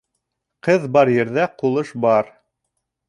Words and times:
Ҡыҙ 0.67 0.87
бар 0.95 1.11
ерҙә 1.17 1.45
ҡулыш 1.61 1.93
бар. 2.07 2.33